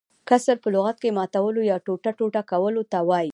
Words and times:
کسر 0.29 0.55
په 0.63 0.69
لغت 0.75 0.97
کښي 1.01 1.11
ماتولو 1.17 1.61
يا 1.71 1.77
ټوټه- 1.85 2.11
ټوټه 2.17 2.41
کولو 2.51 2.81
ته 2.91 2.99
وايي. 3.09 3.29